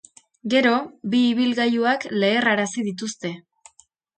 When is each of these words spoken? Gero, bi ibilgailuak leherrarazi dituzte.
Gero, 0.53 0.71
bi 1.13 1.19
ibilgailuak 1.33 2.09
leherrarazi 2.25 2.89
dituzte. 2.89 3.37